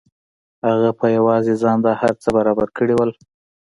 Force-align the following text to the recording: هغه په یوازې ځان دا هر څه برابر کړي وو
هغه 0.67 0.89
په 0.99 1.05
یوازې 1.17 1.53
ځان 1.61 1.77
دا 1.85 1.93
هر 2.01 2.13
څه 2.21 2.29
برابر 2.37 2.67
کړي 2.77 2.93
وو 2.95 3.05